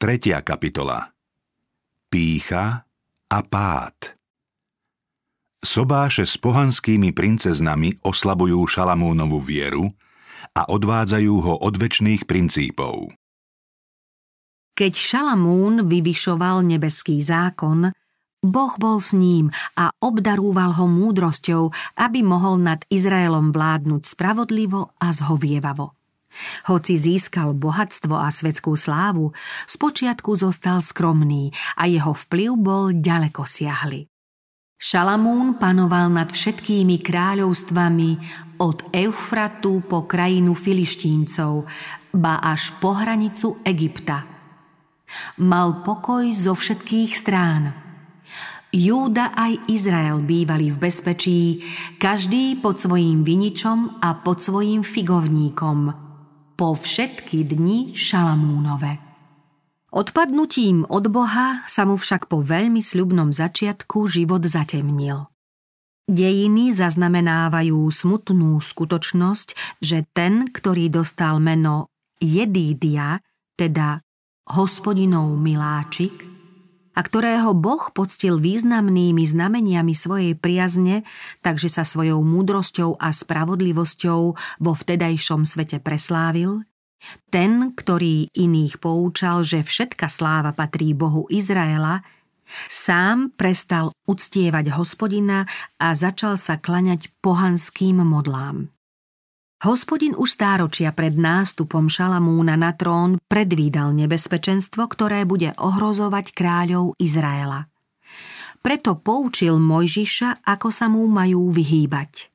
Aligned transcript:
3. 0.00 0.16
kapitola 0.40 1.12
Pícha 2.08 2.88
a 3.28 3.38
pád 3.44 4.16
Sobáše 5.60 6.24
s 6.24 6.40
pohanskými 6.40 7.12
princeznami 7.12 8.00
oslabujú 8.00 8.64
Šalamúnovu 8.64 9.44
vieru 9.44 9.92
a 10.56 10.72
odvádzajú 10.72 11.34
ho 11.44 11.54
od 11.60 11.76
väčšných 11.76 12.24
princípov. 12.24 13.12
Keď 14.72 14.92
Šalamún 14.96 15.84
vyvyšoval 15.84 16.64
nebeský 16.64 17.20
zákon, 17.20 17.92
Boh 18.40 18.72
bol 18.80 19.04
s 19.04 19.12
ním 19.12 19.52
a 19.76 19.92
obdarúval 20.00 20.80
ho 20.80 20.88
múdrosťou, 20.88 21.76
aby 22.00 22.24
mohol 22.24 22.56
nad 22.56 22.88
Izraelom 22.88 23.52
vládnuť 23.52 24.16
spravodlivo 24.16 24.96
a 24.96 25.12
zhovievavo. 25.12 25.99
Hoci 26.70 26.94
získal 26.94 27.52
bohatstvo 27.58 28.14
a 28.14 28.30
svetskú 28.30 28.78
slávu, 28.78 29.34
spočiatku 29.66 30.30
zostal 30.38 30.78
skromný 30.78 31.50
a 31.74 31.90
jeho 31.90 32.14
vplyv 32.14 32.50
bol 32.56 32.84
ďaleko 32.94 33.42
siahly. 33.42 34.06
Šalamún 34.80 35.60
panoval 35.60 36.08
nad 36.08 36.32
všetkými 36.32 37.04
kráľovstvami 37.04 38.10
od 38.64 38.88
Eufratu 38.96 39.84
po 39.84 40.08
krajinu 40.08 40.56
filištíncov, 40.56 41.68
ba 42.16 42.40
až 42.40 42.72
po 42.80 42.96
hranicu 42.96 43.60
Egypta. 43.60 44.24
Mal 45.44 45.84
pokoj 45.84 46.24
zo 46.32 46.56
všetkých 46.56 47.12
strán. 47.12 47.76
Júda 48.72 49.36
aj 49.36 49.68
Izrael 49.68 50.22
bývali 50.24 50.72
v 50.72 50.78
bezpečí, 50.80 51.60
každý 52.00 52.56
pod 52.56 52.80
svojím 52.80 53.20
viničom 53.20 54.00
a 54.00 54.16
pod 54.22 54.40
svojím 54.40 54.80
figovníkom– 54.80 55.78
po 56.60 56.76
všetky 56.76 57.48
dni 57.48 57.96
Šalamúnove. 57.96 59.00
Odpadnutím 59.96 60.84
od 60.92 61.08
Boha 61.08 61.64
sa 61.64 61.88
mu 61.88 61.96
však 61.96 62.28
po 62.28 62.44
veľmi 62.44 62.84
sľubnom 62.84 63.32
začiatku 63.32 64.04
život 64.04 64.44
zatemnil. 64.44 65.24
Dejiny 66.04 66.76
zaznamenávajú 66.76 67.80
smutnú 67.88 68.60
skutočnosť, 68.60 69.80
že 69.80 70.04
ten, 70.12 70.52
ktorý 70.52 70.92
dostal 70.92 71.40
meno 71.40 71.88
Jedídia, 72.20 73.16
teda 73.56 74.04
hospodinov 74.52 75.32
miláčik, 75.40 76.12
a 77.00 77.06
ktorého 77.08 77.56
Boh 77.56 77.88
poctil 77.96 78.36
významnými 78.36 79.24
znameniami 79.24 79.96
svojej 79.96 80.36
priazne, 80.36 81.00
takže 81.40 81.72
sa 81.72 81.88
svojou 81.88 82.20
múdrosťou 82.20 83.00
a 83.00 83.08
spravodlivosťou 83.08 84.20
vo 84.36 84.72
vtedajšom 84.76 85.48
svete 85.48 85.80
preslávil, 85.80 86.60
ten, 87.32 87.72
ktorý 87.72 88.28
iných 88.36 88.76
poučal, 88.84 89.40
že 89.48 89.64
všetka 89.64 90.12
sláva 90.12 90.52
patrí 90.52 90.92
Bohu 90.92 91.24
Izraela, 91.32 92.04
sám 92.68 93.32
prestal 93.32 93.96
uctievať 94.04 94.76
hospodina 94.76 95.48
a 95.80 95.96
začal 95.96 96.36
sa 96.36 96.60
klaňať 96.60 97.08
pohanským 97.24 98.04
modlám. 98.04 98.68
Hospodin 99.60 100.16
už 100.16 100.40
stáročia 100.40 100.88
pred 100.96 101.20
nástupom 101.20 101.84
Šalamúna 101.84 102.56
na 102.56 102.72
trón 102.72 103.20
predvídal 103.28 103.92
nebezpečenstvo, 103.92 104.88
ktoré 104.88 105.28
bude 105.28 105.52
ohrozovať 105.60 106.32
kráľov 106.32 106.96
Izraela. 106.96 107.68
Preto 108.64 108.96
poučil 108.96 109.60
Mojžiša, 109.60 110.48
ako 110.48 110.68
sa 110.72 110.88
mu 110.88 111.04
majú 111.12 111.52
vyhýbať. 111.52 112.32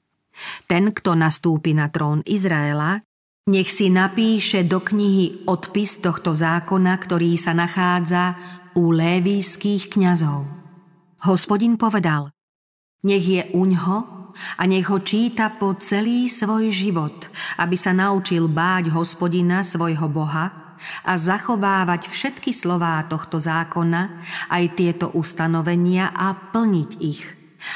Ten, 0.69 0.93
kto 0.93 1.17
nastúpi 1.17 1.73
na 1.73 1.89
trón 1.89 2.21
Izraela, 2.29 3.01
nech 3.49 3.73
si 3.73 3.89
napíše 3.89 4.61
do 4.61 4.85
knihy 4.85 5.49
odpis 5.49 6.05
tohto 6.05 6.37
zákona, 6.37 6.93
ktorý 6.93 7.41
sa 7.41 7.57
nachádza 7.57 8.37
u 8.77 8.93
lévijských 8.93 9.89
kňazov. 9.89 10.45
Hospodin 11.25 11.73
povedal, 11.73 12.29
nech 13.01 13.25
je 13.25 13.49
uňho 13.49 14.24
a 14.59 14.63
nech 14.67 14.87
ho 14.91 14.99
číta 14.99 15.51
po 15.55 15.75
celý 15.79 16.27
svoj 16.27 16.71
život, 16.71 17.31
aby 17.59 17.75
sa 17.79 17.95
naučil 17.95 18.51
báť 18.51 18.91
hospodina 18.91 19.63
svojho 19.63 20.07
Boha 20.11 20.77
a 21.07 21.13
zachovávať 21.17 22.11
všetky 22.11 22.51
slová 22.51 23.01
tohto 23.07 23.39
zákona, 23.39 24.21
aj 24.51 24.63
tieto 24.75 25.07
ustanovenia 25.15 26.11
a 26.13 26.35
plniť 26.35 26.91
ich, 27.01 27.23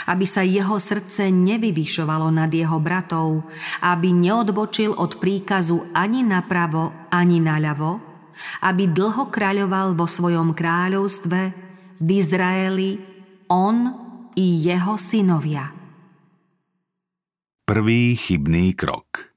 aby 0.06 0.26
sa 0.28 0.46
jeho 0.46 0.78
srdce 0.78 1.32
nevyvyšovalo 1.34 2.30
nad 2.30 2.52
jeho 2.52 2.78
bratov, 2.78 3.50
aby 3.82 4.14
neodbočil 4.14 4.94
od 4.94 5.18
príkazu 5.18 5.90
ani 5.96 6.22
napravo, 6.22 7.10
ani 7.10 7.42
naľavo, 7.42 7.92
aby 8.64 8.88
dlho 8.88 9.28
kráľoval 9.32 9.98
vo 9.98 10.06
svojom 10.06 10.56
kráľovstve, 10.56 11.40
v 12.00 12.10
Izraeli, 12.16 12.96
on 13.52 13.92
i 14.40 14.64
jeho 14.64 14.96
synovia. 14.96 15.79
Prvý 17.70 18.18
chybný 18.18 18.74
krok 18.74 19.30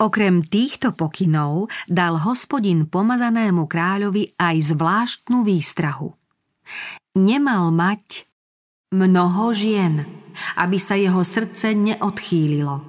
Okrem 0.00 0.40
týchto 0.40 0.96
pokynov 0.96 1.68
dal 1.84 2.16
hospodin 2.16 2.88
pomazanému 2.88 3.68
kráľovi 3.68 4.32
aj 4.40 4.72
zvláštnu 4.72 5.44
výstrahu. 5.44 6.16
Nemal 7.20 7.76
mať 7.76 8.24
mnoho 8.96 9.52
žien, 9.52 10.00
aby 10.56 10.80
sa 10.80 10.96
jeho 10.96 11.20
srdce 11.20 11.76
neodchýlilo. 11.76 12.80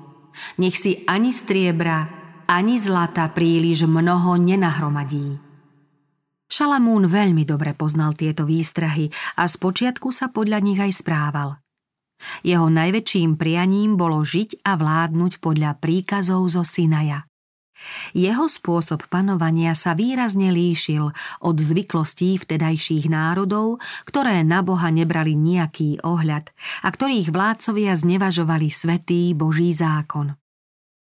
Nech 0.63 0.79
si 0.79 1.03
ani 1.03 1.35
striebra, 1.35 2.07
ani 2.47 2.79
zlata 2.79 3.27
príliš 3.35 3.83
mnoho 3.83 4.39
nenahromadí. 4.39 5.35
Šalamún 6.47 7.03
veľmi 7.03 7.43
dobre 7.43 7.75
poznal 7.75 8.15
tieto 8.15 8.47
výstrahy 8.47 9.11
a 9.35 9.43
spočiatku 9.43 10.07
sa 10.15 10.31
podľa 10.31 10.63
nich 10.63 10.79
aj 10.79 11.03
správal– 11.03 11.59
jeho 12.43 12.67
najväčším 12.67 13.39
prianím 13.39 13.95
bolo 13.95 14.21
žiť 14.21 14.65
a 14.65 14.75
vládnuť 14.75 15.39
podľa 15.39 15.79
príkazov 15.79 16.47
zo 16.51 16.63
Sinaja. 16.67 17.29
Jeho 18.11 18.51
spôsob 18.51 19.07
panovania 19.07 19.71
sa 19.71 19.95
výrazne 19.95 20.51
líšil 20.51 21.15
od 21.39 21.55
zvyklostí 21.55 22.35
vtedajších 22.35 23.07
národov, 23.07 23.79
ktoré 24.03 24.43
na 24.43 24.59
Boha 24.59 24.91
nebrali 24.91 25.39
nejaký 25.39 26.03
ohľad 26.03 26.51
a 26.83 26.87
ktorých 26.91 27.31
vládcovia 27.31 27.95
znevažovali 27.95 28.67
svetý 28.67 29.31
Boží 29.31 29.71
zákon. 29.71 30.35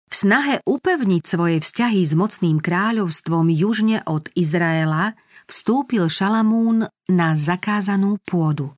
V 0.08 0.14
snahe 0.14 0.64
upevniť 0.64 1.22
svoje 1.28 1.58
vzťahy 1.60 2.00
s 2.00 2.16
mocným 2.16 2.64
kráľovstvom 2.64 3.52
južne 3.52 4.00
od 4.08 4.30
Izraela 4.32 5.12
vstúpil 5.44 6.08
Šalamún 6.08 6.88
na 7.12 7.28
zakázanú 7.36 8.16
pôdu. 8.24 8.72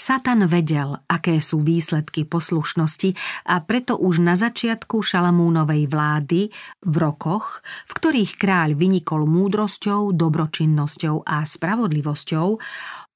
Satan 0.00 0.48
vedel, 0.48 0.96
aké 1.04 1.44
sú 1.44 1.60
výsledky 1.60 2.24
poslušnosti 2.24 3.12
a 3.52 3.60
preto 3.60 4.00
už 4.00 4.24
na 4.24 4.32
začiatku 4.32 5.04
Šalamúnovej 5.04 5.92
vlády 5.92 6.48
v 6.88 6.94
rokoch, 6.96 7.60
v 7.84 7.92
ktorých 7.92 8.32
kráľ 8.40 8.80
vynikol 8.80 9.28
múdrosťou, 9.28 10.16
dobročinnosťou 10.16 11.28
a 11.28 11.44
spravodlivosťou, 11.44 12.48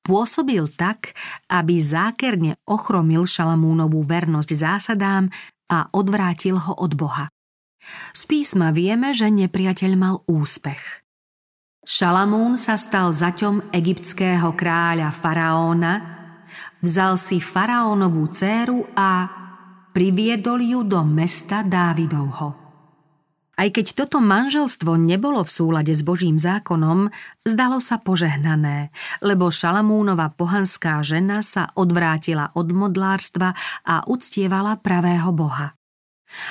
pôsobil 0.05 0.69
tak, 0.77 1.17
aby 1.49 1.81
zákerne 1.81 2.61
ochromil 2.69 3.25
Šalamúnovú 3.25 4.05
vernosť 4.05 4.51
zásadám 4.53 5.33
a 5.73 5.89
odvrátil 5.97 6.61
ho 6.61 6.77
od 6.77 6.93
Boha. 6.93 7.33
Z 8.13 8.29
písma 8.29 8.77
vieme, 8.77 9.17
že 9.17 9.33
nepriateľ 9.33 9.93
mal 9.97 10.21
úspech. 10.29 11.05
Šalamún 11.85 12.57
sa 12.57 12.81
stal 12.81 13.13
zaťom 13.13 13.73
egyptského 13.73 14.57
kráľa 14.57 15.13
faraóna, 15.13 16.14
Vzal 16.85 17.17
si 17.17 17.41
faraónovú 17.41 18.29
dceru 18.29 18.85
a 18.93 19.25
priviedol 19.97 20.61
ju 20.61 20.85
do 20.85 21.01
mesta 21.01 21.65
Dávidovho. 21.65 22.61
Aj 23.57 23.69
keď 23.73 24.05
toto 24.05 24.21
manželstvo 24.21 24.93
nebolo 25.01 25.41
v 25.41 25.49
súlade 25.49 25.97
s 25.97 26.05
Božím 26.05 26.37
zákonom, 26.37 27.09
zdalo 27.41 27.81
sa 27.81 27.97
požehnané, 27.97 28.93
lebo 29.25 29.49
Šalamúnova 29.49 30.37
pohanská 30.37 31.01
žena 31.01 31.41
sa 31.41 31.73
odvrátila 31.73 32.53
od 32.53 32.69
modlárstva 32.69 33.57
a 33.89 34.05
uctievala 34.05 34.77
pravého 34.77 35.33
Boha. 35.33 35.73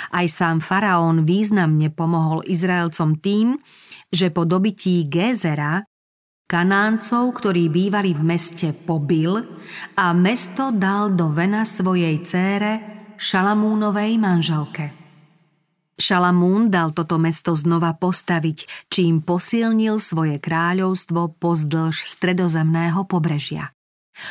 Aj 0.09 0.25
sám 0.25 0.65
faraón 0.65 1.29
významne 1.29 1.94
pomohol 1.94 2.41
Izraelcom 2.50 3.21
tým, 3.21 3.62
že 4.09 4.33
po 4.33 4.50
dobití 4.50 5.06
Gézera 5.06 5.86
Kanáncov, 6.53 7.41
ktorí 7.41 7.65
bývali 7.73 8.13
v 8.13 8.21
meste, 8.21 8.77
pobil 8.77 9.41
a 9.97 10.13
mesto 10.13 10.69
dal 10.69 11.17
do 11.17 11.33
vena 11.33 11.65
svojej 11.65 12.21
cére 12.21 12.71
Šalamúnovej 13.17 14.21
manželke. 14.21 14.94
Šalamún 15.97 16.69
dal 16.69 16.94
toto 16.94 17.17
mesto 17.17 17.57
znova 17.57 17.97
postaviť, 17.97 18.85
čím 18.85 19.25
posilnil 19.25 19.97
svoje 19.97 20.38
kráľovstvo 20.38 21.41
pozdĺž 21.41 22.05
stredozemného 22.05 23.01
pobrežia. 23.09 23.73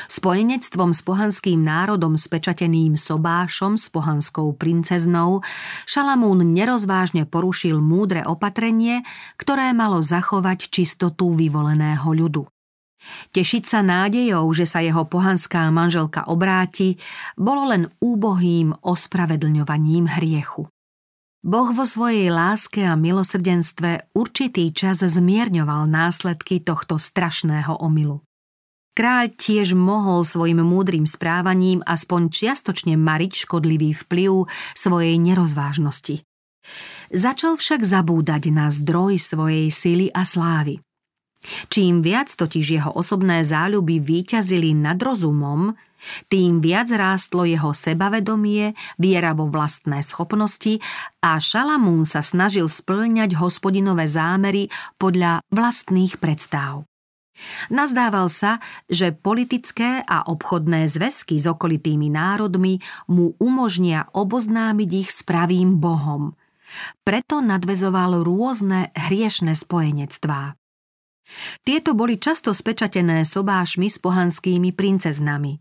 Spojenectvom 0.07 0.95
s 0.95 1.03
pohanským 1.03 1.59
národom 1.59 2.15
spečateným 2.15 2.95
Sobášom 2.95 3.75
s 3.75 3.91
pohanskou 3.91 4.55
princeznou 4.55 5.43
Šalamún 5.85 6.55
nerozvážne 6.55 7.27
porušil 7.27 7.83
múdre 7.83 8.23
opatrenie, 8.23 9.03
ktoré 9.37 9.75
malo 9.75 9.99
zachovať 10.01 10.71
čistotu 10.71 11.35
vyvoleného 11.35 12.07
ľudu. 12.07 12.47
Tešiť 13.35 13.63
sa 13.67 13.83
nádejou, 13.83 14.47
že 14.55 14.63
sa 14.63 14.79
jeho 14.79 15.03
pohanská 15.03 15.67
manželka 15.75 16.23
obráti, 16.31 17.03
bolo 17.35 17.67
len 17.67 17.91
úbohým 17.99 18.79
ospravedlňovaním 18.79 20.07
hriechu. 20.07 20.71
Boh 21.43 21.75
vo 21.75 21.83
svojej 21.83 22.31
láske 22.31 22.87
a 22.87 22.95
milosrdenstve 22.95 24.15
určitý 24.15 24.71
čas 24.71 25.03
zmierňoval 25.03 25.91
následky 25.91 26.63
tohto 26.63 27.03
strašného 27.03 27.83
omylu. 27.83 28.23
Kráľ 28.93 29.33
tiež 29.33 29.73
mohol 29.73 30.21
svojim 30.21 30.61
múdrym 30.61 31.09
správaním 31.09 31.81
aspoň 31.89 32.29
čiastočne 32.29 33.01
mariť 33.01 33.49
škodlivý 33.49 33.97
vplyv 33.97 34.45
svojej 34.77 35.17
nerozvážnosti. 35.17 36.21
Začal 37.09 37.57
však 37.57 37.89
zabúdať 37.89 38.53
na 38.53 38.69
zdroj 38.69 39.17
svojej 39.17 39.73
sily 39.73 40.13
a 40.13 40.29
slávy. 40.29 40.77
Čím 41.73 42.07
viac 42.07 42.31
totiž 42.31 42.67
jeho 42.79 42.93
osobné 42.95 43.43
záľuby 43.43 43.99
výťazili 43.99 44.79
nad 44.79 44.95
rozumom, 45.01 45.75
tým 46.31 46.63
viac 46.63 46.93
rástlo 46.93 47.43
jeho 47.43 47.75
sebavedomie, 47.75 48.79
viera 49.01 49.35
vo 49.35 49.51
vlastné 49.51 50.07
schopnosti 50.07 50.79
a 51.19 51.43
Šalamún 51.43 52.07
sa 52.07 52.23
snažil 52.23 52.71
splňať 52.71 53.35
hospodinové 53.41 54.07
zámery 54.07 54.71
podľa 55.01 55.43
vlastných 55.51 56.21
predstav. 56.23 56.87
Nazdával 57.71 58.29
sa, 58.29 58.63
že 58.87 59.15
politické 59.15 60.03
a 60.03 60.27
obchodné 60.29 60.87
zväzky 60.91 61.39
s 61.39 61.47
okolitými 61.49 62.13
národmi 62.13 62.79
mu 63.11 63.35
umožnia 63.39 64.07
oboznámiť 64.13 64.91
ich 64.95 65.11
s 65.11 65.21
pravým 65.27 65.79
Bohom. 65.79 66.35
Preto 67.05 67.45
nadvezoval 67.45 68.25
rôzne 68.25 68.95
hriešne 68.97 69.53
spojenectvá. 69.53 70.57
Tieto 71.63 71.95
boli 71.95 72.19
často 72.19 72.51
spečatené 72.53 73.25
sobášmi 73.25 73.89
s 73.89 73.97
pohanskými 74.03 74.75
princeznami. 74.75 75.61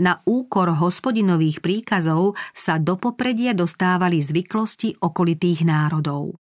Na 0.00 0.16
úkor 0.24 0.72
hospodinových 0.72 1.60
príkazov 1.60 2.38
sa 2.56 2.80
do 2.80 2.96
popredia 2.96 3.52
dostávali 3.52 4.22
zvyklosti 4.22 4.96
okolitých 5.02 5.68
národov. 5.68 6.40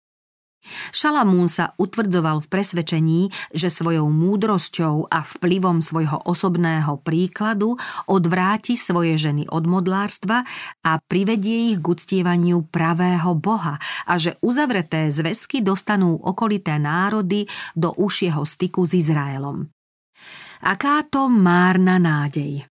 Šalamún 0.95 1.51
sa 1.51 1.75
utvrdzoval 1.75 2.39
v 2.39 2.47
presvedčení, 2.47 3.21
že 3.51 3.67
svojou 3.67 4.07
múdrosťou 4.07 5.11
a 5.11 5.19
vplyvom 5.19 5.83
svojho 5.83 6.23
osobného 6.23 7.03
príkladu 7.03 7.75
odvráti 8.07 8.79
svoje 8.79 9.19
ženy 9.19 9.43
od 9.51 9.67
modlárstva 9.67 10.47
a 10.87 10.91
privedie 11.03 11.75
ich 11.75 11.79
k 11.83 11.85
uctievaniu 11.85 12.63
pravého 12.71 13.35
Boha 13.35 13.75
a 14.07 14.13
že 14.15 14.39
uzavreté 14.39 15.11
zväzky 15.11 15.59
dostanú 15.59 16.15
okolité 16.15 16.79
národy 16.79 17.43
do 17.75 17.91
užšieho 17.91 18.47
styku 18.47 18.87
s 18.87 18.95
Izraelom. 18.95 19.67
Aká 20.63 21.03
to 21.03 21.27
márna 21.27 21.99
nádej. 21.99 22.63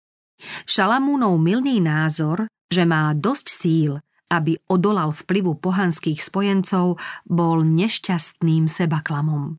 Šalamúnov 0.62 1.36
milný 1.42 1.82
názor, 1.82 2.46
že 2.70 2.86
má 2.86 3.10
dosť 3.18 3.46
síl 3.50 3.92
aby 4.30 4.56
odolal 4.70 5.10
vplyvu 5.10 5.58
pohanských 5.58 6.22
spojencov, 6.22 6.96
bol 7.26 7.66
nešťastným 7.66 8.70
sebaklamom. 8.70 9.58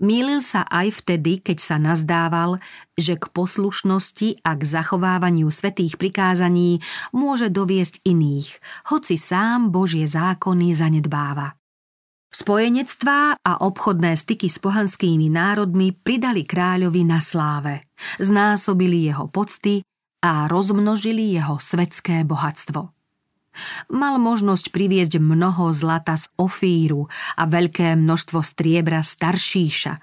Mýlil 0.00 0.40
sa 0.40 0.64
aj 0.64 1.04
vtedy, 1.04 1.44
keď 1.44 1.58
sa 1.60 1.76
nazdával, 1.76 2.64
že 2.96 3.20
k 3.20 3.28
poslušnosti 3.28 4.40
a 4.40 4.56
k 4.56 4.62
zachovávaniu 4.64 5.52
svetých 5.52 6.00
prikázaní 6.00 6.80
môže 7.12 7.52
doviesť 7.52 8.00
iných, 8.08 8.56
hoci 8.88 9.20
sám 9.20 9.68
Božie 9.68 10.08
zákony 10.08 10.72
zanedbáva. 10.72 11.60
Spojenectvá 12.30 13.42
a 13.42 13.52
obchodné 13.66 14.14
styky 14.14 14.46
s 14.46 14.62
pohanskými 14.62 15.28
národmi 15.28 15.90
pridali 15.92 16.46
kráľovi 16.46 17.02
na 17.02 17.18
sláve, 17.18 17.90
znásobili 18.22 19.10
jeho 19.10 19.26
pocty 19.26 19.82
a 20.22 20.46
rozmnožili 20.46 21.36
jeho 21.36 21.58
svetské 21.58 22.22
bohatstvo. 22.22 22.99
Mal 23.90 24.20
možnosť 24.20 24.70
priviesť 24.74 25.18
mnoho 25.22 25.72
zlata 25.74 26.16
z 26.16 26.28
Ofíru 26.36 27.08
a 27.36 27.42
veľké 27.48 27.96
množstvo 27.96 28.40
striebra 28.42 29.00
z 29.00 29.12
Taršíša. 29.18 29.94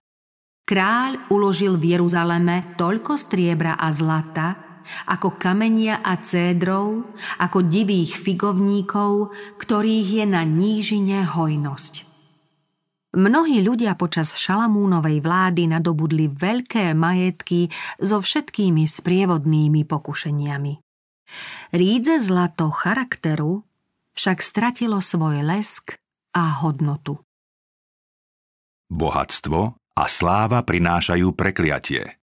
Kráľ 0.67 1.31
uložil 1.31 1.79
v 1.79 1.95
Jeruzaleme 1.95 2.75
toľko 2.75 3.15
striebra 3.15 3.79
a 3.79 3.87
zlata, 3.95 4.67
ako 5.07 5.39
kamenia 5.39 6.03
a 6.03 6.19
cédrov, 6.19 7.15
ako 7.39 7.63
divých 7.67 8.15
figovníkov, 8.19 9.31
ktorých 9.59 10.23
je 10.23 10.25
na 10.27 10.43
nížine 10.43 11.23
hojnosť. 11.23 12.07
Mnohí 13.17 13.63
ľudia 13.63 13.95
počas 13.95 14.35
Šalamúnovej 14.35 15.23
vlády 15.23 15.71
nadobudli 15.71 16.27
veľké 16.27 16.93
majetky 16.93 17.71
so 17.97 18.19
všetkými 18.21 18.83
sprievodnými 18.83 19.87
pokušeniami. 19.87 20.86
Rídze 21.75 22.23
zlato 22.23 22.71
charakteru 22.71 23.63
však 24.17 24.41
stratilo 24.41 25.03
svoj 25.03 25.45
lesk 25.45 25.99
a 26.33 26.63
hodnotu. 26.63 27.21
Bohatstvo 28.87 29.75
a 29.75 30.03
sláva 30.07 30.63
prinášajú 30.63 31.35
prekliatie. 31.35 32.17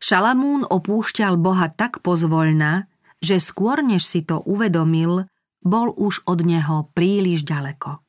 Šalamún 0.00 0.64
opúšťal 0.64 1.36
Boha 1.36 1.68
tak 1.68 2.00
pozvoľna, 2.00 2.88
že 3.20 3.36
skôr 3.36 3.84
než 3.84 4.02
si 4.08 4.24
to 4.24 4.40
uvedomil, 4.40 5.28
bol 5.60 5.92
už 5.92 6.24
od 6.24 6.40
neho 6.40 6.88
príliš 6.96 7.44
ďaleko. 7.44 8.00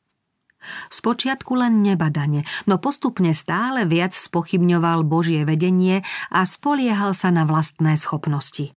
Spočiatku 0.88 1.57
len 1.57 1.83
nebadane, 1.83 2.47
no 2.69 2.79
postupne 2.79 3.35
stále 3.35 3.83
viac 3.83 4.15
spochybňoval 4.15 5.03
Božie 5.03 5.44
vedenie 5.44 6.06
a 6.31 6.47
spoliehal 6.47 7.12
sa 7.18 7.33
na 7.33 7.44
vlastné 7.44 7.97
schopnosti. 7.97 8.71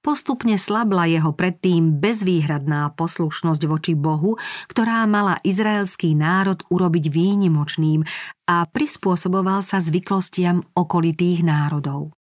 Postupne 0.00 0.56
slabla 0.56 1.10
jeho 1.10 1.30
predtým 1.36 2.00
bezvýhradná 2.00 2.94
poslušnosť 2.96 3.62
voči 3.68 3.92
Bohu, 3.92 4.38
ktorá 4.70 5.04
mala 5.06 5.38
izraelský 5.44 6.14
národ 6.16 6.62
urobiť 6.72 7.10
výnimočným 7.12 8.02
a 8.48 8.66
prispôsoboval 8.66 9.62
sa 9.62 9.78
zvyklostiam 9.78 10.64
okolitých 10.74 11.44
národov. 11.44 12.14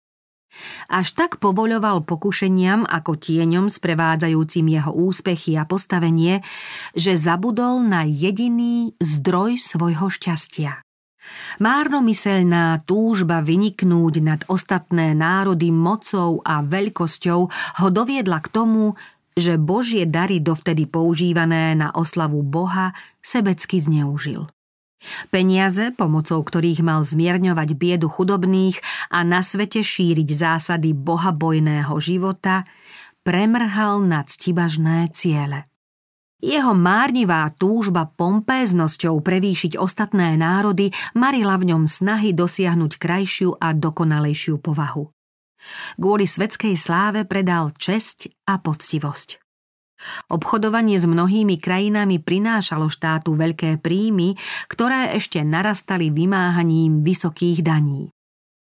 Až 0.88 1.12
tak 1.12 1.36
povoľoval 1.44 2.08
pokušeniam 2.08 2.88
ako 2.88 3.20
tieňom 3.20 3.68
sprevádzajúcim 3.68 4.66
jeho 4.72 4.92
úspechy 4.96 5.60
a 5.60 5.68
postavenie, 5.68 6.40
že 6.96 7.20
zabudol 7.20 7.84
na 7.84 8.08
jediný 8.08 8.96
zdroj 8.96 9.60
svojho 9.60 10.08
šťastia. 10.08 10.87
Márnomyselná 11.58 12.82
túžba 12.86 13.42
vyniknúť 13.42 14.14
nad 14.22 14.40
ostatné 14.46 15.12
národy 15.12 15.74
mocou 15.74 16.40
a 16.42 16.62
veľkosťou 16.62 17.40
ho 17.50 17.88
doviedla 17.90 18.38
k 18.44 18.48
tomu, 18.48 18.94
že 19.38 19.54
Božie 19.54 20.02
dary 20.02 20.42
dovtedy 20.42 20.90
používané 20.90 21.78
na 21.78 21.94
oslavu 21.94 22.42
Boha 22.42 22.90
sebecky 23.22 23.78
zneužil. 23.78 24.50
Peniaze, 25.30 25.94
pomocou 25.94 26.42
ktorých 26.42 26.82
mal 26.82 27.06
zmierňovať 27.06 27.68
biedu 27.78 28.10
chudobných 28.10 28.82
a 29.14 29.22
na 29.22 29.46
svete 29.46 29.78
šíriť 29.78 30.26
zásady 30.26 30.90
bohabojného 30.90 31.94
života, 32.02 32.66
premrhal 33.22 34.02
nad 34.02 34.26
ctibažné 34.26 35.14
ciele. 35.14 35.67
Jeho 36.38 36.70
márnivá 36.70 37.50
túžba 37.50 38.06
pompéznosťou 38.14 39.18
prevýšiť 39.18 39.74
ostatné 39.74 40.38
národy 40.38 40.94
marila 41.18 41.58
v 41.58 41.74
ňom 41.74 41.82
snahy 41.90 42.30
dosiahnuť 42.30 42.94
krajšiu 42.94 43.58
a 43.58 43.74
dokonalejšiu 43.74 44.62
povahu. 44.62 45.10
Kvôli 45.98 46.30
svetskej 46.30 46.78
sláve 46.78 47.26
predal 47.26 47.74
česť 47.74 48.30
a 48.46 48.62
poctivosť. 48.62 49.42
Obchodovanie 50.30 50.94
s 50.94 51.10
mnohými 51.10 51.58
krajinami 51.58 52.22
prinášalo 52.22 52.86
štátu 52.86 53.34
veľké 53.34 53.82
príjmy, 53.82 54.38
ktoré 54.70 55.18
ešte 55.18 55.42
narastali 55.42 56.14
vymáhaním 56.14 57.02
vysokých 57.02 57.66
daní. 57.66 58.14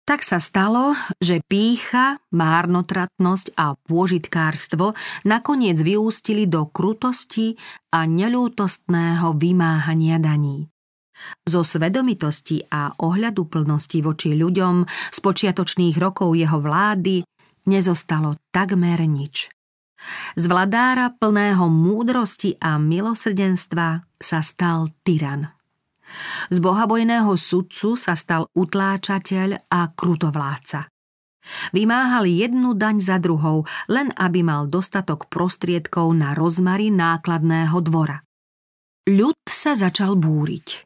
Tak 0.08 0.24
sa 0.24 0.40
stalo, 0.40 0.96
že 1.20 1.44
pícha, 1.44 2.24
márnotratnosť 2.32 3.60
a 3.60 3.76
pôžitkárstvo 3.76 4.96
nakoniec 5.28 5.76
vyústili 5.84 6.48
do 6.48 6.64
krutosti 6.72 7.60
a 7.92 8.08
nelútostného 8.08 9.36
vymáhania 9.36 10.16
daní. 10.16 10.72
Zo 11.44 11.60
svedomitosti 11.60 12.64
a 12.72 12.96
ohľadu 12.96 13.52
plnosti 13.52 14.00
voči 14.00 14.32
ľuďom 14.32 14.88
z 14.88 15.18
počiatočných 15.20 16.00
rokov 16.00 16.40
jeho 16.40 16.56
vlády 16.56 17.28
nezostalo 17.68 18.40
takmer 18.56 19.04
nič. 19.04 19.52
Z 20.40 20.44
vladára 20.48 21.12
plného 21.12 21.68
múdrosti 21.68 22.56
a 22.64 22.80
milosrdenstva 22.80 24.08
sa 24.24 24.40
stal 24.40 24.88
tyran. 25.04 25.57
Z 26.54 26.58
bohabojného 26.64 27.32
sudcu 27.36 28.00
sa 28.00 28.16
stal 28.16 28.48
utláčateľ 28.56 29.70
a 29.72 29.92
krutovláca. 29.92 30.88
Vymáhal 31.72 32.28
jednu 32.28 32.76
daň 32.76 33.00
za 33.00 33.18
druhou, 33.24 33.64
len 33.88 34.12
aby 34.20 34.44
mal 34.44 34.68
dostatok 34.68 35.32
prostriedkov 35.32 36.12
na 36.12 36.36
rozmary 36.36 36.92
nákladného 36.92 37.78
dvora. 37.84 38.20
Ľud 39.08 39.40
sa 39.48 39.80
začal 39.80 40.20
búriť. 40.20 40.84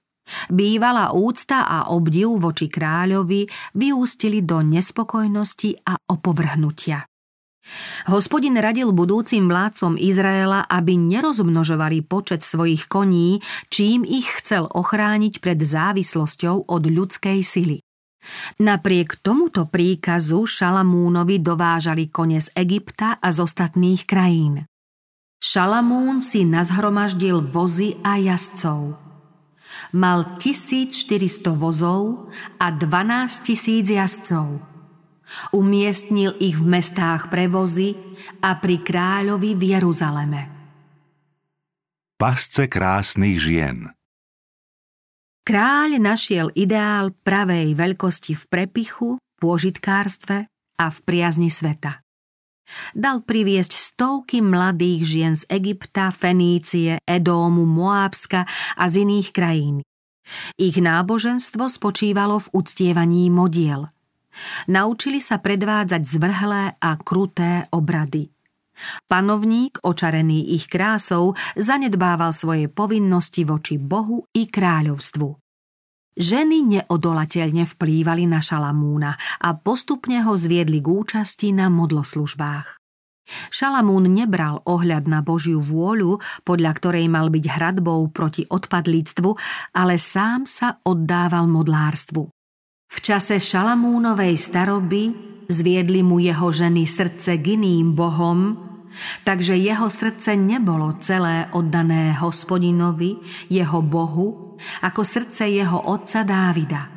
Bývalá 0.54 1.12
úcta 1.18 1.66
a 1.66 1.90
obdiv 1.90 2.38
voči 2.38 2.70
kráľovi 2.70 3.50
vyústili 3.74 4.46
do 4.46 4.62
nespokojnosti 4.62 5.82
a 5.82 5.98
opovrhnutia. 5.98 7.02
Hospodin 8.10 8.58
radil 8.58 8.90
budúcim 8.90 9.46
vládcom 9.46 9.96
Izraela, 9.96 10.66
aby 10.66 10.98
nerozmnožovali 10.98 12.02
počet 12.02 12.42
svojich 12.42 12.90
koní, 12.90 13.40
čím 13.70 14.02
ich 14.02 14.26
chcel 14.42 14.66
ochrániť 14.66 15.38
pred 15.38 15.62
závislosťou 15.62 16.66
od 16.66 16.84
ľudskej 16.90 17.40
sily. 17.46 17.78
Napriek 18.62 19.18
tomuto 19.22 19.66
príkazu 19.66 20.46
Šalamúnovi 20.46 21.42
dovážali 21.42 22.10
kone 22.10 22.38
z 22.38 22.54
Egypta 22.54 23.18
a 23.18 23.28
z 23.34 23.38
ostatných 23.42 24.06
krajín. 24.06 24.66
Šalamún 25.42 26.22
si 26.22 26.46
nazhromaždil 26.46 27.50
vozy 27.50 27.98
a 28.06 28.22
jazdcov. 28.22 28.94
Mal 29.98 30.38
1400 30.38 31.50
vozov 31.58 32.30
a 32.62 32.70
12 32.70 33.42
tisíc 33.42 33.90
jazdcov. 33.90 34.71
Umiestnil 35.56 36.36
ich 36.40 36.60
v 36.60 36.66
mestách 36.68 37.32
pre 37.32 37.48
vozy 37.48 37.96
a 38.44 38.58
pri 38.60 38.84
kráľovi 38.84 39.58
v 39.58 39.64
Jeruzaleme. 39.78 40.42
Pasce 42.20 42.70
krásnych 42.70 43.42
žien– 43.42 43.88
Kráľ 45.42 45.98
našiel 45.98 46.54
ideál 46.54 47.10
pravej 47.26 47.74
veľkosti 47.74 48.38
v 48.38 48.44
prepichu, 48.46 49.10
pôžitkárstve 49.42 50.46
a 50.78 50.86
v 50.94 50.98
priazni 51.02 51.50
sveta. 51.50 52.06
Dal 52.94 53.26
priviesť 53.26 53.74
stovky 53.74 54.40
mladých 54.40 55.02
žien 55.02 55.34
z 55.34 55.50
Egypta, 55.50 56.14
Fenície, 56.14 57.02
Edómu, 57.04 57.66
Moábska 57.66 58.46
a 58.78 58.84
z 58.86 59.02
iných 59.02 59.30
krajín. 59.34 59.76
Ich 60.62 60.78
náboženstvo 60.78 61.66
spočívalo 61.68 62.38
v 62.38 62.48
uctievaní 62.62 63.34
modiel. 63.34 63.90
Naučili 64.72 65.20
sa 65.20 65.40
predvádzať 65.40 66.02
zvrhlé 66.06 66.64
a 66.80 66.92
kruté 67.00 67.68
obrady– 67.72 68.28
Panovník, 69.08 69.78
očarený 69.84 70.58
ich 70.58 70.66
krásou, 70.66 71.38
zanedbával 71.54 72.34
svoje 72.34 72.66
povinnosti 72.72 73.46
voči 73.46 73.78
Bohu 73.78 74.26
i 74.34 74.50
kráľovstvu. 74.50 75.28
Ženy 76.12 76.58
neodolateľne 76.68 77.64
vplývali 77.64 78.28
na 78.28 78.44
Šalamúna 78.44 79.16
a 79.16 79.50
postupne 79.56 80.20
ho 80.28 80.36
zviedli 80.36 80.84
k 80.84 80.88
účasti 80.92 81.56
na 81.56 81.72
modloslužbách. 81.72 82.84
Šalamún 83.48 84.12
nebral 84.12 84.60
ohľad 84.68 85.08
na 85.08 85.24
Božiu 85.24 85.64
vôľu, 85.64 86.20
podľa 86.44 86.72
ktorej 86.76 87.08
mal 87.08 87.32
byť 87.32 87.46
hradbou 87.48 88.12
proti 88.12 88.44
odpadlíctvu, 88.44 89.30
ale 89.72 89.96
sám 89.96 90.44
sa 90.44 90.84
oddával 90.84 91.48
modlárstvu. 91.48 92.28
V 92.92 92.98
čase 93.00 93.40
Šalamúnovej 93.40 94.36
staroby 94.36 95.16
zviedli 95.48 96.04
mu 96.04 96.20
jeho 96.20 96.52
ženy 96.52 96.84
srdce 96.84 97.40
k 97.40 97.56
iným 97.56 97.96
bohom, 97.96 98.60
takže 99.24 99.56
jeho 99.56 99.88
srdce 99.88 100.36
nebolo 100.36 101.00
celé 101.00 101.48
oddané 101.56 102.12
hospodinovi, 102.20 103.16
jeho 103.48 103.80
bohu, 103.80 104.60
ako 104.84 105.02
srdce 105.08 105.48
jeho 105.48 105.80
otca 105.88 106.28
Dávida. 106.28 106.92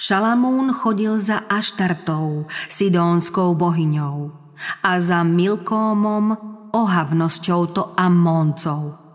Šalamún 0.00 0.72
chodil 0.72 1.20
za 1.20 1.44
Aštartou, 1.44 2.48
sidónskou 2.64 3.52
bohyňou, 3.60 4.32
a 4.80 4.92
za 5.00 5.20
Milkómom, 5.20 6.32
ohavnosťou 6.72 7.60
to 7.76 7.82
Ammóncov. 7.92 9.09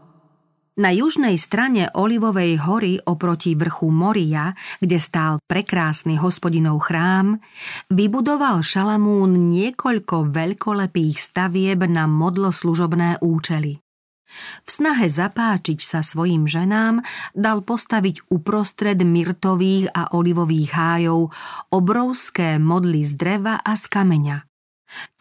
Na 0.75 0.91
južnej 0.91 1.39
strane 1.39 1.88
Olivovej 1.96 2.60
hory 2.67 3.00
oproti 3.00 3.55
vrchu 3.55 3.88
Moria, 3.96 4.51
kde 4.84 5.00
stál 5.00 5.39
prekrásny 5.48 6.20
hospodinov 6.20 6.91
chrám, 6.91 7.39
vybudoval 7.88 8.60
Šalamún 8.60 9.55
niekoľko 9.55 10.27
veľkolepých 10.36 11.15
stavieb 11.15 11.79
na 11.88 12.12
modloslužobné 12.12 13.24
účely. 13.24 13.79
V 14.67 14.70
snahe 14.70 15.08
zapáčiť 15.08 15.79
sa 15.79 16.03
svojim 16.03 16.44
ženám 16.44 17.00
dal 17.32 17.63
postaviť 17.63 18.27
uprostred 18.27 19.00
myrtových 19.00 19.96
a 19.96 20.12
olivových 20.12 20.75
hájov 20.75 21.32
obrovské 21.72 22.60
modly 22.60 23.08
z 23.08 23.15
dreva 23.15 23.63
a 23.63 23.79
z 23.79 23.88
kameňa. 23.88 24.44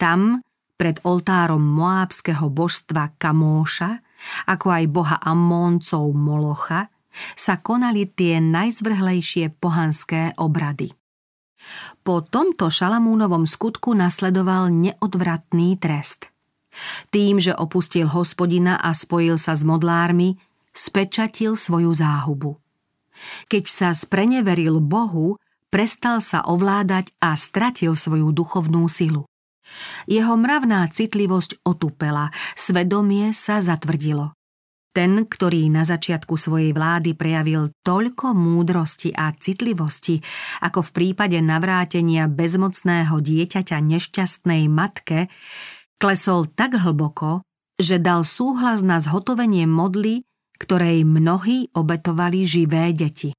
Tam, 0.03 0.43
pred 0.75 0.99
oltárom 1.07 1.63
moábskeho 1.63 2.51
božstva 2.51 3.15
Kamóša, 3.23 4.04
ako 4.49 4.67
aj 4.71 4.85
boha 4.91 5.17
Ammóncov 5.21 6.13
Molocha, 6.13 6.89
sa 7.39 7.63
konali 7.63 8.11
tie 8.11 8.43
najzvrhlejšie 8.43 9.55
pohanské 9.63 10.35
obrady. 10.35 10.91
Po 12.05 12.21
tomto 12.21 12.69
Šalamúnovom 12.69 13.49
skutku 13.49 13.97
nasledoval 13.97 14.69
neodvratný 14.69 15.81
trest. 15.81 16.29
Tým, 17.15 17.39
že 17.39 17.55
opustil 17.55 18.11
hospodina 18.11 18.77
a 18.83 18.91
spojil 18.93 19.39
sa 19.39 19.55
s 19.55 19.63
modlármi, 19.63 20.35
spečatil 20.75 21.55
svoju 21.55 21.95
záhubu. 21.95 22.59
Keď 23.47 23.65
sa 23.71 23.89
spreneveril 23.95 24.83
Bohu, 24.83 25.39
prestal 25.71 26.19
sa 26.19 26.43
ovládať 26.43 27.15
a 27.23 27.39
stratil 27.39 27.95
svoju 27.95 28.35
duchovnú 28.35 28.91
silu. 28.91 29.23
Jeho 30.07 30.35
mravná 30.37 30.87
citlivosť 30.89 31.65
otupela, 31.65 32.29
svedomie 32.55 33.33
sa 33.33 33.61
zatvrdilo. 33.65 34.37
Ten, 34.95 35.27
ktorý 35.27 35.75
na 35.75 35.83
začiatku 35.83 36.39
svojej 36.39 36.71
vlády 36.71 37.19
prejavil 37.19 37.75
toľko 37.83 38.31
múdrosti 38.31 39.11
a 39.11 39.35
citlivosti, 39.35 40.23
ako 40.63 40.87
v 40.87 40.91
prípade 40.95 41.43
navrátenia 41.43 42.31
bezmocného 42.31 43.19
dieťaťa 43.19 43.83
nešťastnej 43.83 44.71
matke, 44.71 45.27
klesol 45.99 46.47
tak 46.47 46.79
hlboko, 46.79 47.43
že 47.75 47.99
dal 47.99 48.23
súhlas 48.23 48.87
na 48.87 49.03
zhotovenie 49.03 49.67
modly, 49.67 50.23
ktorej 50.63 51.03
mnohí 51.03 51.75
obetovali 51.75 52.47
živé 52.47 52.95
deti. 52.95 53.35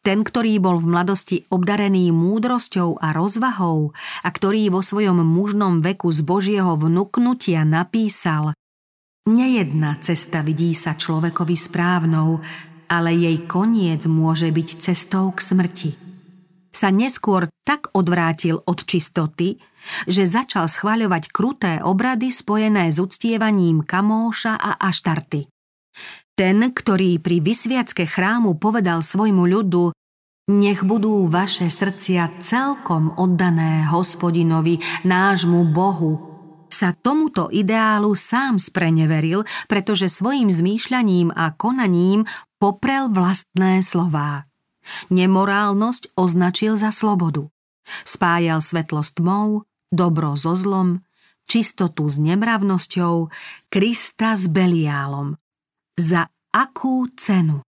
Ten, 0.00 0.24
ktorý 0.24 0.56
bol 0.58 0.80
v 0.80 0.90
mladosti 0.90 1.36
obdarený 1.52 2.08
múdrosťou 2.10 2.98
a 2.98 3.12
rozvahou 3.12 3.92
a 4.24 4.28
ktorý 4.28 4.72
vo 4.72 4.80
svojom 4.80 5.20
mužnom 5.22 5.84
veku 5.84 6.08
z 6.08 6.24
Božieho 6.24 6.74
vnúknutia 6.80 7.68
napísal 7.68 8.56
Nejedna 9.28 10.00
cesta 10.00 10.40
vidí 10.40 10.72
sa 10.72 10.96
človekovi 10.96 11.52
správnou, 11.52 12.40
ale 12.88 13.12
jej 13.12 13.44
koniec 13.44 14.08
môže 14.08 14.48
byť 14.48 14.68
cestou 14.80 15.28
k 15.36 15.44
smrti. 15.44 15.90
Sa 16.72 16.88
neskôr 16.88 17.44
tak 17.60 17.92
odvrátil 17.92 18.64
od 18.64 18.88
čistoty, 18.88 19.60
že 20.08 20.24
začal 20.24 20.64
schváľovať 20.64 21.28
kruté 21.28 21.72
obrady 21.84 22.32
spojené 22.32 22.88
s 22.88 22.96
uctievaním 22.96 23.84
kamóša 23.84 24.56
a 24.56 24.80
aštarty. 24.80 25.44
Ten, 26.38 26.70
ktorý 26.70 27.18
pri 27.18 27.42
vysviacke 27.42 28.06
chrámu 28.06 28.62
povedal 28.62 29.02
svojmu 29.02 29.42
ľudu 29.42 29.90
nech 30.48 30.80
budú 30.80 31.28
vaše 31.28 31.68
srdcia 31.68 32.40
celkom 32.40 33.12
oddané 33.20 33.84
hospodinovi, 33.84 34.80
nášmu 35.04 35.76
Bohu, 35.76 36.24
sa 36.72 36.96
tomuto 36.96 37.52
ideálu 37.52 38.16
sám 38.16 38.56
spreneveril, 38.56 39.44
pretože 39.68 40.08
svojim 40.08 40.48
zmýšľaním 40.48 41.36
a 41.36 41.52
konaním 41.52 42.24
poprel 42.56 43.12
vlastné 43.12 43.84
slová. 43.84 44.48
Nemorálnosť 45.12 46.16
označil 46.16 46.80
za 46.80 46.96
slobodu. 46.96 47.50
Spájal 48.08 48.64
svetlo 48.64 49.04
s 49.04 49.12
tmou, 49.16 49.68
dobro 49.92 50.32
so 50.32 50.56
zlom, 50.56 51.04
čistotu 51.44 52.08
s 52.08 52.16
nemravnosťou, 52.16 53.28
Krista 53.68 54.32
s 54.32 54.48
Beliálom. 54.48 55.36
Za 55.98 56.30
akú 56.54 57.10
cenu? 57.18 57.58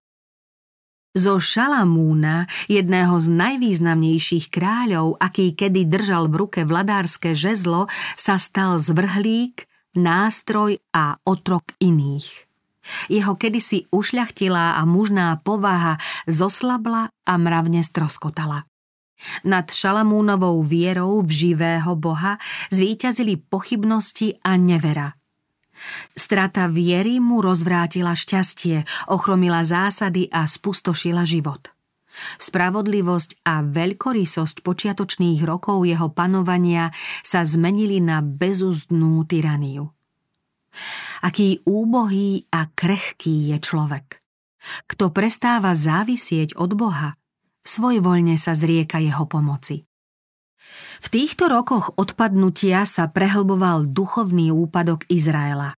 Zo 1.19 1.43
Šalamúna, 1.43 2.47
jedného 2.71 3.19
z 3.19 3.27
najvýznamnejších 3.27 4.55
kráľov, 4.55 5.19
aký 5.19 5.59
kedy 5.59 5.91
držal 5.91 6.31
v 6.31 6.47
ruke 6.47 6.63
vladárske 6.63 7.35
žezlo, 7.35 7.91
sa 8.15 8.39
stal 8.39 8.79
zvrhlík, 8.79 9.67
nástroj 9.99 10.79
a 10.95 11.19
otrok 11.27 11.75
iných. 11.83 12.47
Jeho 13.11 13.35
kedysi 13.35 13.91
ušľachtilá 13.91 14.79
a 14.79 14.83
mužná 14.87 15.35
povaha 15.43 15.99
zoslabla 16.31 17.11
a 17.11 17.35
mravne 17.35 17.83
stroskotala. 17.83 18.63
Nad 19.43 19.75
Šalamúnovou 19.75 20.63
vierou 20.63 21.19
v 21.27 21.31
živého 21.35 21.99
Boha 21.99 22.39
zvíťazili 22.71 23.43
pochybnosti 23.43 24.39
a 24.47 24.55
nevera– 24.55 25.19
Strata 26.13 26.69
viery 26.69 27.19
mu 27.19 27.41
rozvrátila 27.41 28.13
šťastie, 28.13 28.85
ochromila 29.09 29.65
zásady 29.65 30.29
a 30.29 30.45
spustošila 30.45 31.25
život. 31.25 31.73
Spravodlivosť 32.37 33.47
a 33.47 33.65
veľkorysosť 33.65 34.67
počiatočných 34.67 35.41
rokov 35.47 35.87
jeho 35.87 36.11
panovania 36.13 36.91
sa 37.25 37.47
zmenili 37.47 38.03
na 38.03 38.21
bezúzdnú 38.21 39.25
tyraniu. 39.25 39.89
Aký 41.25 41.65
úbohý 41.67 42.47
a 42.55 42.71
krehký 42.71 43.55
je 43.55 43.59
človek. 43.59 44.21
Kto 44.87 45.11
prestáva 45.11 45.73
závisieť 45.73 46.55
od 46.61 46.77
Boha, 46.77 47.17
svojvoľne 47.65 48.37
sa 48.37 48.53
zrieka 48.53 49.01
jeho 49.01 49.25
pomoci. 49.25 49.90
V 51.01 51.09
týchto 51.09 51.49
rokoch 51.49 51.97
odpadnutia 51.97 52.85
sa 52.85 53.09
prehlboval 53.09 53.89
duchovný 53.89 54.53
úpadok 54.53 55.09
Izraela. 55.09 55.75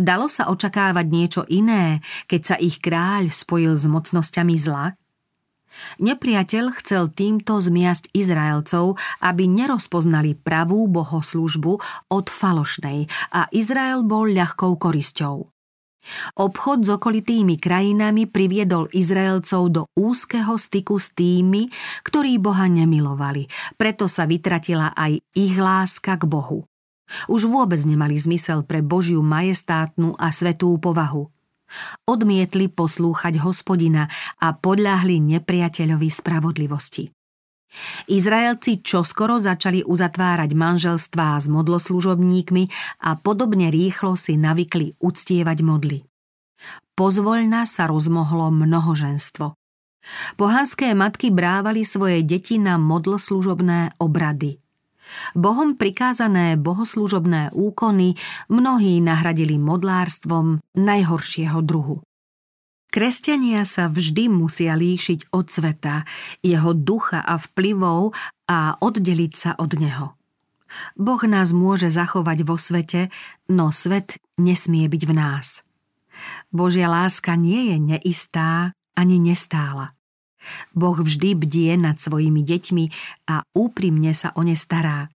Dalo 0.00 0.30
sa 0.32 0.48
očakávať 0.48 1.06
niečo 1.10 1.42
iné, 1.50 2.00
keď 2.30 2.40
sa 2.42 2.56
ich 2.56 2.80
kráľ 2.80 3.28
spojil 3.28 3.76
s 3.76 3.84
mocnosťami 3.84 4.54
zla? 4.56 4.96
Nepriateľ 6.00 6.72
chcel 6.80 7.12
týmto 7.12 7.60
zmiasť 7.60 8.16
Izraelcov, 8.16 8.96
aby 9.20 9.44
nerozpoznali 9.44 10.32
pravú 10.32 10.88
bohoslužbu 10.88 11.72
od 12.08 12.26
falošnej 12.32 13.04
a 13.36 13.44
Izrael 13.52 14.00
bol 14.00 14.32
ľahkou 14.32 14.80
korisťou. 14.80 15.55
Obchod 16.38 16.86
s 16.86 16.90
okolitými 16.94 17.58
krajinami 17.58 18.28
priviedol 18.30 18.86
Izraelcov 18.92 19.62
do 19.72 19.82
úzkeho 19.96 20.54
styku 20.54 21.00
s 21.00 21.12
tými, 21.14 21.68
ktorí 22.06 22.38
Boha 22.38 22.70
nemilovali, 22.70 23.46
preto 23.74 24.06
sa 24.06 24.26
vytratila 24.26 24.94
aj 24.94 25.18
ich 25.34 25.54
láska 25.56 26.18
k 26.20 26.24
Bohu. 26.26 26.66
Už 27.30 27.46
vôbec 27.46 27.78
nemali 27.86 28.18
zmysel 28.18 28.66
pre 28.66 28.82
Božiu 28.82 29.22
majestátnu 29.22 30.18
a 30.18 30.34
svetú 30.34 30.74
povahu. 30.82 31.30
Odmietli 32.06 32.70
poslúchať 32.70 33.42
hospodina 33.42 34.06
a 34.38 34.54
podľahli 34.54 35.18
nepriateľovi 35.18 36.08
spravodlivosti. 36.10 37.15
Izraelci 38.06 38.80
čoskoro 38.80 39.42
začali 39.42 39.82
uzatvárať 39.84 40.50
manželstvá 40.54 41.36
s 41.36 41.50
modloslužobníkmi 41.50 42.64
a 43.04 43.18
podobne 43.18 43.68
rýchlo 43.68 44.14
si 44.14 44.38
navykli 44.38 44.96
uctievať 45.02 45.58
modly. 45.66 45.98
Pozvoľna 46.96 47.68
sa 47.68 47.90
rozmohlo 47.90 48.48
mnohoženstvo. 48.54 49.52
Pohanské 50.38 50.94
matky 50.94 51.34
brávali 51.34 51.82
svoje 51.82 52.22
deti 52.22 52.56
na 52.62 52.78
modloslužobné 52.78 53.98
obrady– 53.98 54.56
Bohom 55.34 55.78
prikázané 55.78 56.58
bohoslužobné 56.58 57.54
úkony 57.54 58.18
mnohí 58.50 58.98
nahradili 58.98 59.58
modlárstvom 59.58 60.62
najhoršieho 60.74 61.62
druhu. 61.62 62.02
Kresťania 62.96 63.68
sa 63.68 63.92
vždy 63.92 64.32
musia 64.32 64.72
líšiť 64.72 65.28
od 65.36 65.52
sveta, 65.52 66.08
jeho 66.40 66.72
ducha 66.72 67.20
a 67.20 67.36
vplyvov 67.36 68.16
a 68.48 68.80
oddeliť 68.80 69.32
sa 69.36 69.52
od 69.60 69.76
neho. 69.76 70.16
Boh 70.96 71.20
nás 71.28 71.52
môže 71.52 71.92
zachovať 71.92 72.48
vo 72.48 72.56
svete, 72.56 73.12
no 73.52 73.68
svet 73.68 74.16
nesmie 74.40 74.88
byť 74.88 75.02
v 75.04 75.12
nás. 75.12 75.60
Božia 76.48 76.88
láska 76.88 77.36
nie 77.36 77.68
je 77.68 77.76
neistá 77.76 78.72
ani 78.96 79.20
nestála. 79.20 79.92
Boh 80.72 80.96
vždy 80.96 81.36
bdie 81.36 81.76
nad 81.76 82.00
svojimi 82.00 82.40
deťmi 82.40 82.84
a 83.28 83.44
úprimne 83.52 84.16
sa 84.16 84.32
o 84.32 84.40
ne 84.40 84.56
stará. 84.56 85.12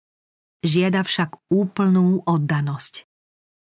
Žiada 0.61 1.01
však 1.01 1.49
úplnú 1.49 2.21
oddanosť. 2.29 3.09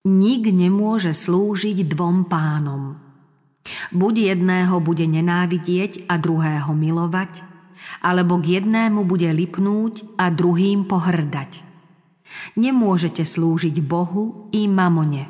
Nik 0.10 0.50
nemôže 0.50 1.14
slúžiť 1.14 1.86
dvom 1.86 2.26
pánom. 2.26 3.11
Buď 3.92 4.36
jedného 4.36 4.80
bude 4.80 5.06
nenávidieť 5.08 6.08
a 6.12 6.18
druhého 6.18 6.72
milovať, 6.72 7.44
alebo 8.02 8.38
k 8.38 8.62
jednému 8.62 9.04
bude 9.04 9.28
lipnúť 9.30 10.18
a 10.18 10.30
druhým 10.30 10.86
pohrdať. 10.86 11.66
Nemôžete 12.56 13.28
slúžiť 13.28 13.84
Bohu 13.84 14.48
i 14.56 14.70
mamone. 14.70 15.28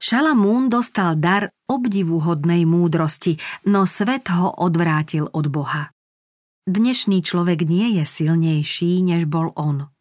Šalamún 0.00 0.72
dostal 0.72 1.20
dar 1.20 1.52
obdivuhodnej 1.68 2.64
múdrosti, 2.64 3.36
no 3.68 3.84
svet 3.84 4.32
ho 4.32 4.48
odvrátil 4.48 5.28
od 5.28 5.52
Boha. 5.52 5.92
Dnešný 6.64 7.20
človek 7.20 7.68
nie 7.68 8.00
je 8.00 8.04
silnejší, 8.08 9.04
než 9.04 9.28
bol 9.28 9.52
on. 9.60 9.92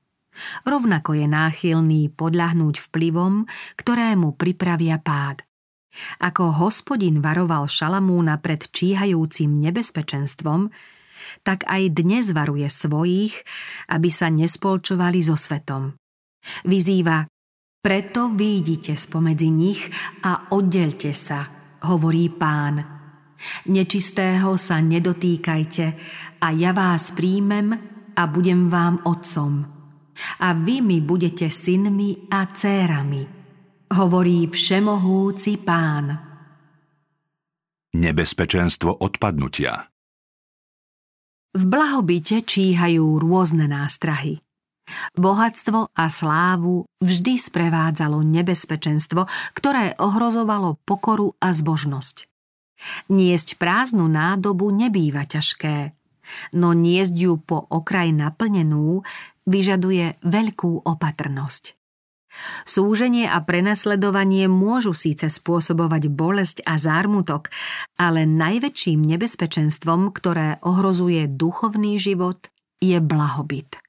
Rovnako 0.64 1.20
je 1.20 1.28
náchylný 1.28 2.02
podľahnúť 2.16 2.80
vplyvom, 2.80 3.44
ktoré 3.76 4.16
mu 4.16 4.32
pripravia 4.32 5.04
pád. 5.04 5.49
Ako 6.22 6.54
hospodin 6.56 7.20
varoval 7.20 7.66
Šalamúna 7.66 8.38
pred 8.40 8.70
číhajúcim 8.70 9.50
nebezpečenstvom, 9.60 10.70
tak 11.44 11.68
aj 11.68 11.98
dnes 11.98 12.32
varuje 12.32 12.68
svojich, 12.70 13.36
aby 13.92 14.10
sa 14.10 14.32
nespolčovali 14.32 15.20
so 15.20 15.36
svetom. 15.36 15.98
Vyzýva 16.64 17.28
preto 17.80 18.36
výjdite 18.36 18.92
spomedzi 18.92 19.50
nich 19.52 19.88
a 20.28 20.52
oddelte 20.52 21.16
sa, 21.16 21.48
hovorí 21.88 22.28
pán. 22.28 22.84
Nečistého 23.72 24.60
sa 24.60 24.84
nedotýkajte 24.84 25.86
a 26.44 26.48
ja 26.52 26.76
vás 26.76 27.16
príjmem 27.16 27.72
a 28.20 28.24
budem 28.28 28.68
vám 28.68 29.00
otcom. 29.08 29.64
A 30.44 30.48
vy 30.60 30.84
mi 30.84 31.00
budete 31.00 31.48
synmi 31.48 32.28
a 32.28 32.52
cérami, 32.52 33.39
hovorí 33.90 34.46
všemohúci 34.46 35.58
pán. 35.66 36.14
Nebezpečenstvo 37.90 39.02
odpadnutia 39.02 39.90
V 41.58 41.64
blahobite 41.66 42.46
číhajú 42.46 43.18
rôzne 43.18 43.66
nástrahy. 43.66 44.38
Bohatstvo 45.18 45.94
a 45.94 46.06
slávu 46.10 46.86
vždy 47.02 47.34
sprevádzalo 47.38 48.22
nebezpečenstvo, 48.26 49.26
ktoré 49.58 49.98
ohrozovalo 49.98 50.82
pokoru 50.86 51.34
a 51.42 51.54
zbožnosť. 51.54 52.26
Niesť 53.10 53.58
prázdnu 53.58 54.06
nádobu 54.06 54.70
nebýva 54.70 55.26
ťažké, 55.26 55.94
no 56.58 56.74
niesť 56.78 57.14
ju 57.14 57.42
po 57.42 57.66
okraj 57.70 58.14
naplnenú 58.14 59.02
vyžaduje 59.50 60.22
veľkú 60.22 60.86
opatrnosť. 60.86 61.79
Súženie 62.64 63.26
a 63.28 63.40
prenasledovanie 63.44 64.46
môžu 64.52 64.94
síce 64.94 65.28
spôsobovať 65.28 66.12
bolesť 66.12 66.58
a 66.64 66.78
zármutok, 66.80 67.52
ale 68.00 68.28
najväčším 68.28 69.04
nebezpečenstvom, 69.04 70.14
ktoré 70.14 70.58
ohrozuje 70.64 71.28
duchovný 71.28 72.00
život, 72.00 72.52
je 72.80 72.98
blahobyt. 73.04 73.80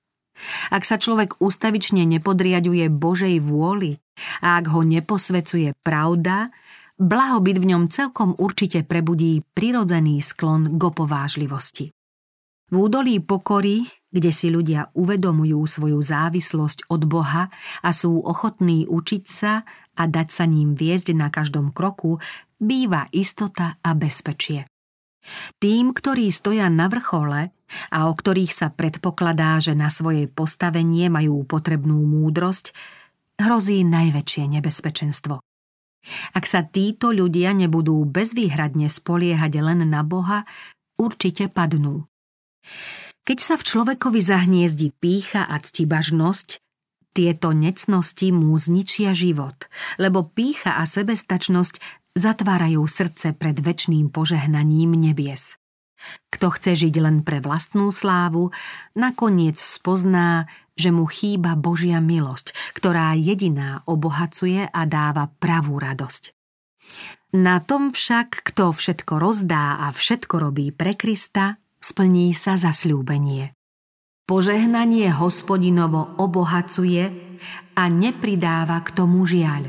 Ak 0.72 0.88
sa 0.88 0.96
človek 0.96 1.36
ustavične 1.38 2.08
nepodriaduje 2.08 2.88
Božej 2.88 3.44
vôli 3.44 4.00
a 4.40 4.56
ak 4.56 4.72
ho 4.72 4.80
neposvecuje 4.82 5.76
pravda, 5.84 6.48
blahobyt 6.96 7.60
v 7.60 7.76
ňom 7.76 7.82
celkom 7.92 8.36
určite 8.36 8.84
prebudí 8.84 9.44
prirodzený 9.52 10.20
sklon 10.20 10.76
k 10.76 10.80
opovážlivosti. 10.80 11.92
V 12.70 12.74
údolí 12.78 13.18
pokory, 13.18 13.82
kde 14.10 14.30
si 14.34 14.50
ľudia 14.50 14.90
uvedomujú 14.94 15.62
svoju 15.62 15.98
závislosť 16.02 16.90
od 16.90 17.02
Boha 17.06 17.48
a 17.80 17.90
sú 17.94 18.18
ochotní 18.18 18.86
učiť 18.90 19.24
sa 19.26 19.62
a 19.96 20.02
dať 20.06 20.28
sa 20.30 20.44
ním 20.46 20.74
viesť 20.74 21.14
na 21.14 21.30
každom 21.30 21.70
kroku, 21.70 22.18
býva 22.58 23.06
istota 23.14 23.78
a 23.80 23.94
bezpečie. 23.94 24.66
Tým, 25.60 25.92
ktorí 25.92 26.32
stoja 26.32 26.66
na 26.72 26.88
vrchole 26.88 27.52
a 27.92 27.98
o 28.08 28.12
ktorých 28.12 28.52
sa 28.56 28.68
predpokladá, 28.72 29.60
že 29.60 29.76
na 29.76 29.92
svoje 29.92 30.26
postavenie 30.26 31.12
majú 31.12 31.44
potrebnú 31.44 32.02
múdrosť, 32.08 32.72
hrozí 33.36 33.84
najväčšie 33.84 34.44
nebezpečenstvo. 34.58 35.38
Ak 36.32 36.44
sa 36.48 36.64
títo 36.64 37.12
ľudia 37.12 37.52
nebudú 37.52 38.00
bezvýhradne 38.08 38.88
spoliehať 38.88 39.52
len 39.60 39.84
na 39.84 40.00
Boha, 40.00 40.48
určite 40.96 41.52
padnú. 41.52 42.08
Keď 43.24 43.38
sa 43.38 43.54
v 43.60 43.66
človekovi 43.66 44.20
zahniezdi 44.20 44.90
pícha 44.96 45.44
a 45.44 45.60
ctibažnosť, 45.60 46.60
tieto 47.10 47.50
necnosti 47.50 48.30
mu 48.30 48.54
zničia 48.54 49.12
život, 49.12 49.66
lebo 49.98 50.24
pícha 50.30 50.78
a 50.78 50.86
sebestačnosť 50.86 51.82
zatvárajú 52.14 52.86
srdce 52.86 53.34
pred 53.34 53.58
väčšným 53.58 54.14
požehnaním 54.14 54.94
nebies. 54.94 55.58
Kto 56.32 56.48
chce 56.56 56.86
žiť 56.86 56.94
len 57.02 57.20
pre 57.20 57.44
vlastnú 57.44 57.92
slávu, 57.92 58.54
nakoniec 58.96 59.60
spozná, 59.60 60.48
že 60.72 60.88
mu 60.88 61.04
chýba 61.04 61.60
Božia 61.60 62.00
milosť, 62.00 62.56
ktorá 62.72 63.12
jediná 63.12 63.84
obohacuje 63.84 64.64
a 64.64 64.82
dáva 64.88 65.28
pravú 65.28 65.76
radosť. 65.76 66.32
Na 67.36 67.60
tom 67.60 67.92
však, 67.92 68.42
kto 68.42 68.72
všetko 68.72 69.20
rozdá 69.20 69.86
a 69.86 69.92
všetko 69.92 70.34
robí 70.40 70.72
pre 70.72 70.96
Krista, 70.96 71.60
splní 71.80 72.36
sa 72.36 72.60
zasľúbenie. 72.60 73.56
Požehnanie 74.28 75.10
hospodinovo 75.10 76.14
obohacuje 76.20 77.10
a 77.74 77.82
nepridáva 77.90 78.78
k 78.86 78.88
tomu 78.94 79.26
žiaľ. 79.26 79.66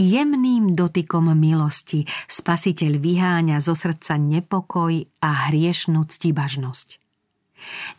Jemným 0.00 0.72
dotykom 0.72 1.30
milosti 1.36 2.08
spasiteľ 2.26 2.96
vyháňa 2.96 3.60
zo 3.60 3.76
srdca 3.76 4.16
nepokoj 4.16 5.04
a 5.20 5.52
hriešnú 5.52 6.08
ctibažnosť. 6.08 6.98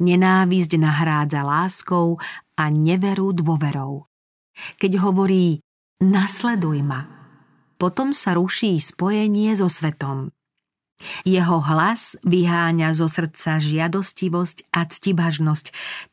Nenávisť 0.04 0.72
nahrádza 0.76 1.46
láskou 1.46 2.20
a 2.60 2.64
neveru 2.68 3.32
dôverou. 3.32 4.10
Keď 4.82 4.92
hovorí 5.00 5.64
nasleduj 6.04 6.84
ma, 6.84 7.08
potom 7.80 8.12
sa 8.12 8.36
ruší 8.36 8.82
spojenie 8.84 9.56
so 9.56 9.72
svetom. 9.72 10.34
Jeho 11.24 11.60
hlas 11.64 12.16
vyháňa 12.24 12.94
zo 12.96 13.08
srdca 13.08 13.60
žiadostivosť 13.60 14.70
a 14.74 14.86
ctibažnosť, 14.88 15.66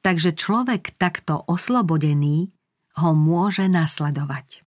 takže 0.05 0.37
človek 0.37 0.95
takto 0.97 1.43
oslobodený 1.47 2.51
ho 2.99 3.11
môže 3.15 3.67
nasledovať. 3.71 4.67